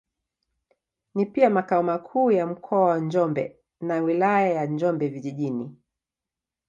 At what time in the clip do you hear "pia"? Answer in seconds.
1.25-1.49